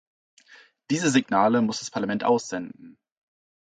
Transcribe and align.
Diese 0.89 1.11
Signale 1.11 1.61
muss 1.61 1.77
das 1.81 1.91
Parlament 1.91 2.23
aussenden. 2.23 2.97